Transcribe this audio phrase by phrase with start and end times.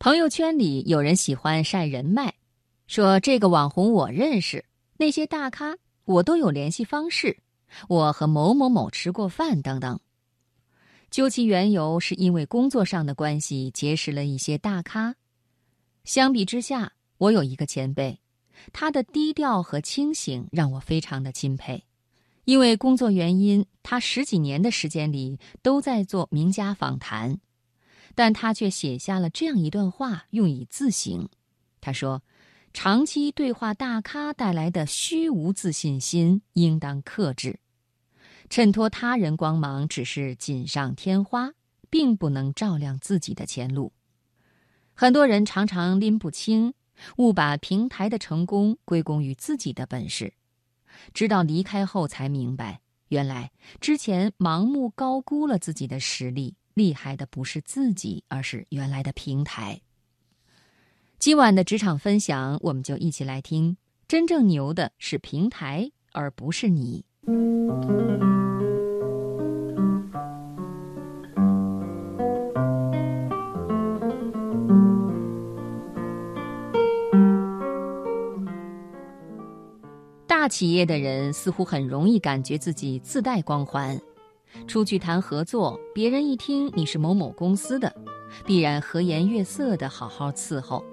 [0.00, 2.32] 朋友圈里有人喜欢晒人脉，
[2.86, 4.64] 说这个网红我认识，
[4.96, 7.36] 那些大咖我都有联系方式，
[7.88, 9.98] 我和某某某吃过饭等等。
[11.10, 15.16] 究其缘由，是因为工作上的关系结识了一些大咖。
[16.04, 18.20] 相比之下，我有一个前辈，
[18.72, 21.82] 他的低调和清醒让我非常的钦佩。
[22.44, 27.40] 因为工作原因，他十几年的时间里都在做名家访谈。
[28.18, 31.28] 但他却写下了这样一段话，用以自省。
[31.80, 32.24] 他说
[32.74, 37.60] ：“长期对话大咖带来的虚无自信心，应当克制。
[38.50, 41.52] 衬托他人光芒只是锦上添花，
[41.88, 43.92] 并不能照亮自己的前路。
[44.94, 46.74] 很多人常常拎不清，
[47.18, 50.34] 误把平台的成功归功于自己的本事，
[51.14, 52.80] 直到离开后才明白，
[53.10, 59.80] 原来之前盲目高估了自己的实力。”厉害的不是自己，而是原来的平台。
[61.18, 63.76] 今晚的职场分享，我们就一起来听：
[64.06, 67.04] 真正牛的是平台，而不是你。
[80.26, 84.00] 大企业的人似乎很容易感觉自己自带光环。
[84.66, 87.94] 出去谈合作，别人一听你是某某公司的，
[88.44, 90.84] 必然和颜悦色的好好伺候。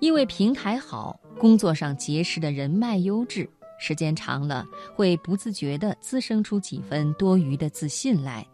[0.00, 8.46] 因为平台好，工作上结识的人脉优质，时间长了会不自觉地滋生出几分多余的自信来。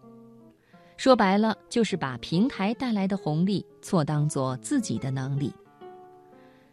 [0.97, 5.53] 说白了，就是把平台带来的红利错当做自己的能力。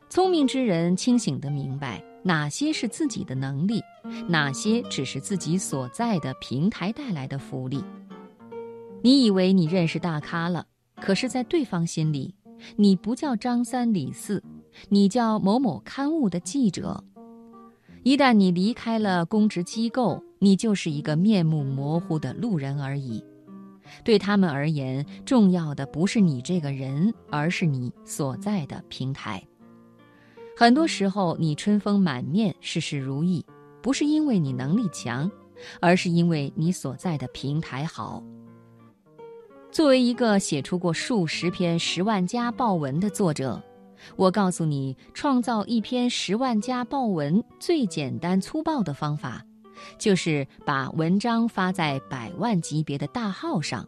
[0.10, 2.04] 聪明之人清醒地明白。
[2.28, 3.84] 哪些是自己的能力，
[4.28, 7.84] 哪些只是自己所在的平台带来的福利？
[9.04, 10.66] 你以为你认识大咖了，
[10.96, 12.34] 可是，在对方心里，
[12.78, 14.44] 你不叫张三李四，
[14.90, 17.04] 你叫某某刊物的记者。
[18.02, 23.24] 一旦你离开了公职机构，你就是一个面目模糊的路人而已。
[24.04, 29.44] 对他们而言，重要的不是你这个人，而是你所在的平台。
[30.58, 33.46] 很多时候，你春风满面、事事如意，
[33.82, 35.30] 不是因为你能力强，
[35.82, 38.24] 而是因为你所在的平台好。
[39.70, 43.62] 作为一个写出过数十篇十万加爆文的作者，
[44.16, 49.44] 我告诉你，创造一篇十万加爆文最简单粗暴的方法，
[49.98, 53.86] 就是把文章发在百万级别的大号上，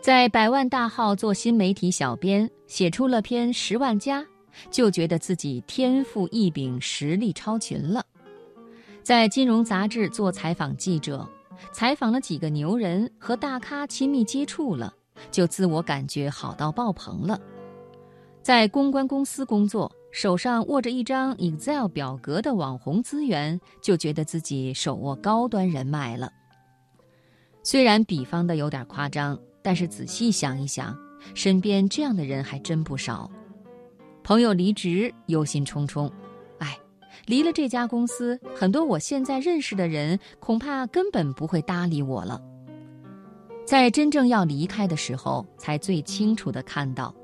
[0.00, 4.24] 在百万大号做新媒体小编，写出了篇十万加。
[4.70, 8.04] 就觉得自己天赋异禀、实力超群了。
[9.02, 11.28] 在金融杂志做采访记者，
[11.72, 14.92] 采访了几个牛人和大咖亲密接触了，
[15.30, 17.40] 就自我感觉好到爆棚了。
[18.42, 26.32] 在公关公司工作，手上握着一张 Excel 表格的网红资源，就觉得自己手握高端人脉了。
[27.62, 30.96] 虽然比方的有点夸张，但是仔细想一想，
[31.34, 33.30] 身边这样的人还真不少。
[34.22, 36.10] 朋友离职，忧心忡忡，
[36.58, 36.78] 哎，
[37.26, 42.40] 离了这家公司，很多我现在认识的人恐怕根本不会搭理我了。
[43.66, 47.14] 在真正要离开的时候，才最清楚的看到，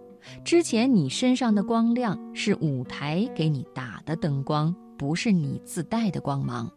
[0.44, 6.70] 之前你身上的光亮是舞台给你打的灯光，不是你自带的光芒。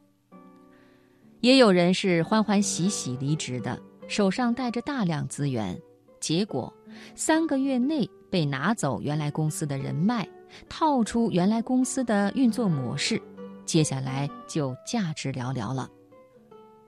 [1.42, 5.80] 也有人是欢欢喜喜离职的，手上带着大量资源，
[6.20, 6.74] 结果
[7.20, 8.10] 三个月内。
[8.32, 10.28] 被拿走原来公司的人脉，
[10.70, 13.20] 套出原来公司的运作模式，
[13.66, 15.90] 接下来就价值寥寥了。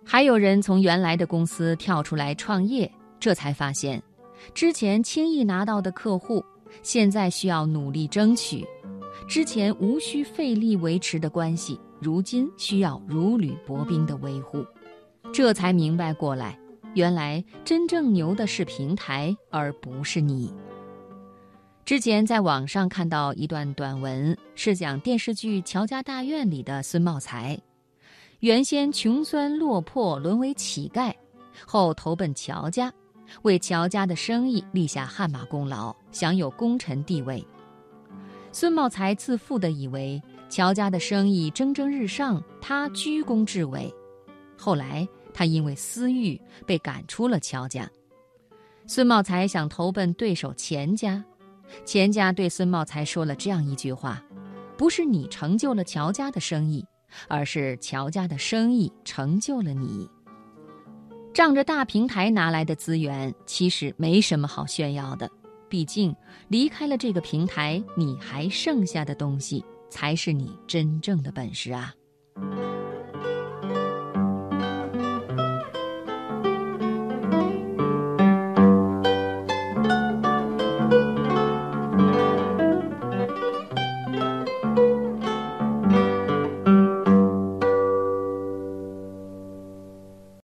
[0.05, 4.01] 还有人从原来的公司跳出来创业，这才发现，
[4.53, 6.45] 之前轻易拿到的客户，
[6.83, 8.63] 现在需要努力争取；
[9.27, 14.63] 之前无需费力维持的关系，如今需要如履薄冰的维护。
[15.33, 16.55] 这才明白过来，
[16.93, 20.53] 原来真正牛的是平台，而不是你。
[21.85, 27.59] 之前在网上看到一段短文，是讲电视剧《乔家大院》里的孙茂才，
[28.39, 31.13] 原先穷酸落魄，沦为乞丐，
[31.65, 32.93] 后投奔乔家，
[33.43, 37.45] 为乔家的生意立下汗马功劳，享有功臣地位。
[38.51, 43.93] 孙茂才自负地以为乔家的生意蒸蒸日上，他居功至伟。
[44.57, 47.89] 后来他因为私欲被赶出了乔家，
[48.87, 51.23] 孙茂才想投奔对手钱家。
[51.85, 54.21] 钱家对孙茂才说了这样一句话
[54.77, 56.85] ：“不是你成就了乔家的生意，
[57.29, 60.09] 而是乔家的生意成就了你。”
[61.33, 65.29] 仗着大平台拿来的资源，其实没什么好炫耀的。
[65.69, 66.13] 毕竟，
[66.49, 71.93] 离开了这个平台，你还剩下的东西才是你真正的本事啊。